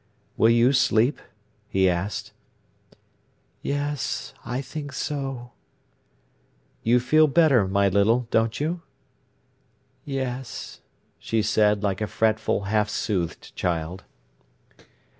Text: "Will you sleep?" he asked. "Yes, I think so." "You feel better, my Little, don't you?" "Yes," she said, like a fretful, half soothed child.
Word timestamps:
"Will 0.35 0.49
you 0.49 0.73
sleep?" 0.73 1.21
he 1.69 1.87
asked. 1.87 2.33
"Yes, 3.61 4.33
I 4.43 4.59
think 4.59 4.93
so." 4.93 5.51
"You 6.81 6.99
feel 6.99 7.27
better, 7.27 7.67
my 7.67 7.87
Little, 7.87 8.27
don't 8.31 8.59
you?" 8.59 8.81
"Yes," 10.03 10.81
she 11.19 11.43
said, 11.43 11.83
like 11.83 12.01
a 12.01 12.07
fretful, 12.07 12.63
half 12.63 12.89
soothed 12.89 13.55
child. 13.55 14.03